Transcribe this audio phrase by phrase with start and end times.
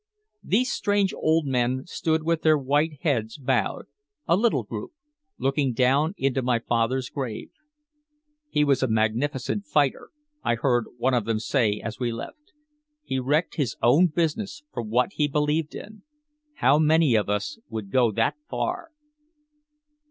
[0.43, 3.85] These strange old men stood with their white heads bowed,
[4.27, 4.93] a little group,
[5.37, 7.51] looking down into my father's grave.
[8.49, 10.09] "He was a magnificent fighter,"
[10.43, 12.51] I heard one of them say as we left.
[13.03, 16.01] "He wrecked his own business for what he believed in.
[16.55, 18.89] How many of us would go that far?"